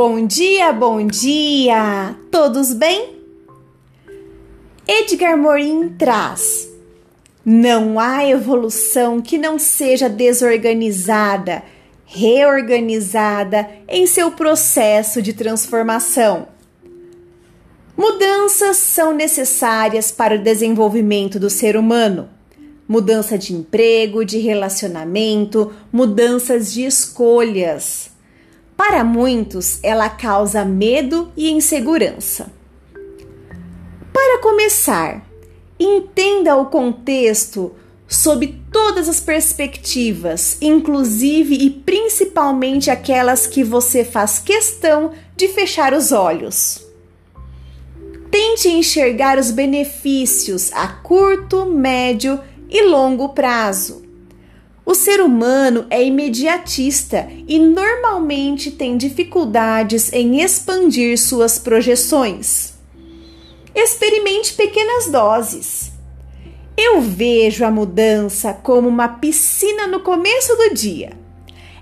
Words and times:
Bom 0.00 0.24
dia, 0.28 0.72
bom 0.72 1.04
dia! 1.04 2.14
Todos 2.30 2.72
bem? 2.72 3.16
Edgar 4.86 5.36
Morin 5.36 5.88
traz: 5.98 6.68
Não 7.44 7.98
há 7.98 8.24
evolução 8.24 9.20
que 9.20 9.36
não 9.36 9.58
seja 9.58 10.08
desorganizada, 10.08 11.64
reorganizada 12.04 13.68
em 13.88 14.06
seu 14.06 14.30
processo 14.30 15.20
de 15.20 15.32
transformação. 15.32 16.46
Mudanças 17.96 18.76
são 18.76 19.12
necessárias 19.12 20.12
para 20.12 20.36
o 20.36 20.42
desenvolvimento 20.44 21.40
do 21.40 21.50
ser 21.50 21.76
humano. 21.76 22.28
Mudança 22.86 23.36
de 23.36 23.52
emprego, 23.52 24.24
de 24.24 24.38
relacionamento, 24.38 25.72
mudanças 25.90 26.72
de 26.72 26.84
escolhas. 26.84 28.16
Para 28.78 29.02
muitos, 29.02 29.80
ela 29.82 30.08
causa 30.08 30.64
medo 30.64 31.32
e 31.36 31.50
insegurança. 31.50 32.48
Para 34.12 34.38
começar, 34.40 35.26
entenda 35.80 36.56
o 36.56 36.66
contexto 36.66 37.74
sob 38.06 38.62
todas 38.70 39.08
as 39.08 39.18
perspectivas, 39.18 40.56
inclusive 40.62 41.56
e 41.56 41.68
principalmente 41.68 42.88
aquelas 42.88 43.48
que 43.48 43.64
você 43.64 44.04
faz 44.04 44.38
questão 44.38 45.10
de 45.36 45.48
fechar 45.48 45.92
os 45.92 46.12
olhos. 46.12 46.86
Tente 48.30 48.68
enxergar 48.68 49.38
os 49.38 49.50
benefícios 49.50 50.72
a 50.72 50.86
curto, 50.86 51.66
médio 51.66 52.40
e 52.70 52.84
longo 52.84 53.30
prazo. 53.30 54.07
O 54.88 54.94
ser 54.94 55.20
humano 55.20 55.84
é 55.90 56.02
imediatista 56.02 57.28
e 57.46 57.58
normalmente 57.58 58.70
tem 58.70 58.96
dificuldades 58.96 60.10
em 60.14 60.40
expandir 60.40 61.18
suas 61.18 61.58
projeções. 61.58 62.72
Experimente 63.74 64.54
pequenas 64.54 65.10
doses. 65.10 65.92
Eu 66.74 67.02
vejo 67.02 67.66
a 67.66 67.70
mudança 67.70 68.54
como 68.54 68.88
uma 68.88 69.08
piscina 69.08 69.86
no 69.86 70.00
começo 70.00 70.56
do 70.56 70.72
dia. 70.72 71.12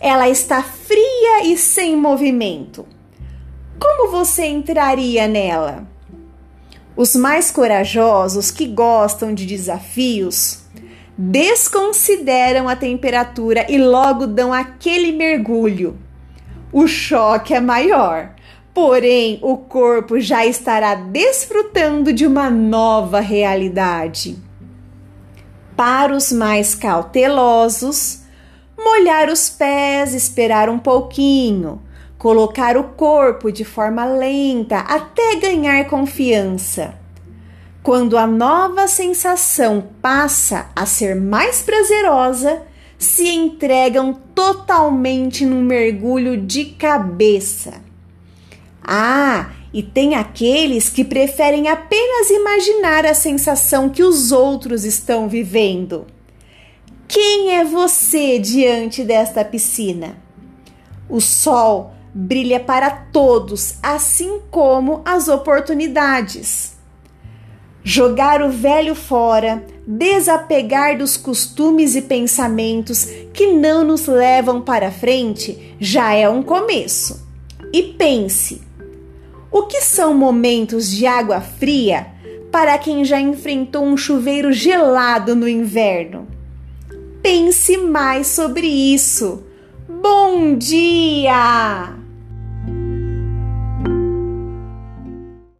Ela 0.00 0.30
está 0.30 0.62
fria 0.62 1.44
e 1.44 1.58
sem 1.58 1.94
movimento. 1.94 2.86
Como 3.78 4.10
você 4.10 4.46
entraria 4.46 5.28
nela? 5.28 5.86
Os 6.96 7.14
mais 7.14 7.50
corajosos 7.50 8.50
que 8.50 8.66
gostam 8.66 9.34
de 9.34 9.44
desafios 9.44 10.63
desconsideram 11.16 12.68
a 12.68 12.74
temperatura 12.74 13.66
e 13.68 13.78
logo 13.78 14.26
dão 14.26 14.52
aquele 14.52 15.12
mergulho. 15.12 15.96
O 16.72 16.86
choque 16.88 17.54
é 17.54 17.60
maior, 17.60 18.30
porém 18.72 19.38
o 19.40 19.56
corpo 19.56 20.18
já 20.18 20.44
estará 20.44 20.96
desfrutando 20.96 22.12
de 22.12 22.26
uma 22.26 22.50
nova 22.50 23.20
realidade. 23.20 24.36
Para 25.76 26.14
os 26.14 26.32
mais 26.32 26.74
cautelosos, 26.74 28.22
molhar 28.76 29.28
os 29.28 29.48
pés, 29.48 30.14
esperar 30.14 30.68
um 30.68 30.78
pouquinho, 30.78 31.80
colocar 32.18 32.76
o 32.76 32.84
corpo 32.84 33.52
de 33.52 33.64
forma 33.64 34.04
lenta 34.04 34.78
até 34.78 35.36
ganhar 35.36 35.84
confiança 35.86 37.03
quando 37.84 38.16
a 38.16 38.26
nova 38.26 38.88
sensação 38.88 39.90
passa 40.00 40.70
a 40.74 40.86
ser 40.86 41.14
mais 41.14 41.60
prazerosa, 41.60 42.62
se 42.98 43.28
entregam 43.28 44.14
totalmente 44.34 45.44
num 45.44 45.60
mergulho 45.60 46.40
de 46.40 46.64
cabeça. 46.64 47.82
Ah, 48.82 49.50
e 49.70 49.82
tem 49.82 50.14
aqueles 50.14 50.88
que 50.88 51.04
preferem 51.04 51.68
apenas 51.68 52.30
imaginar 52.30 53.04
a 53.04 53.12
sensação 53.12 53.90
que 53.90 54.02
os 54.02 54.32
outros 54.32 54.86
estão 54.86 55.28
vivendo. 55.28 56.06
Quem 57.06 57.54
é 57.54 57.64
você 57.66 58.38
diante 58.38 59.04
desta 59.04 59.44
piscina? 59.44 60.16
O 61.06 61.20
sol 61.20 61.92
brilha 62.14 62.60
para 62.60 62.90
todos, 62.90 63.74
assim 63.82 64.40
como 64.50 65.02
as 65.04 65.28
oportunidades. 65.28 66.73
Jogar 67.86 68.40
o 68.40 68.48
velho 68.48 68.94
fora, 68.94 69.62
desapegar 69.86 70.96
dos 70.96 71.18
costumes 71.18 71.94
e 71.94 72.00
pensamentos 72.00 73.04
que 73.34 73.48
não 73.52 73.84
nos 73.84 74.06
levam 74.06 74.62
para 74.62 74.90
frente 74.90 75.76
já 75.78 76.14
é 76.14 76.26
um 76.26 76.42
começo. 76.42 77.28
E 77.70 77.82
pense: 77.82 78.62
o 79.52 79.64
que 79.64 79.82
são 79.82 80.14
momentos 80.14 80.90
de 80.90 81.06
água 81.06 81.42
fria 81.42 82.06
para 82.50 82.78
quem 82.78 83.04
já 83.04 83.20
enfrentou 83.20 83.84
um 83.84 83.98
chuveiro 83.98 84.50
gelado 84.50 85.36
no 85.36 85.46
inverno? 85.46 86.26
Pense 87.22 87.76
mais 87.76 88.28
sobre 88.28 88.66
isso. 88.66 89.44
Bom 89.86 90.56
dia! 90.56 92.03